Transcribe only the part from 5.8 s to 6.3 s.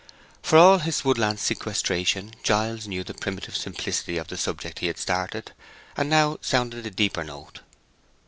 and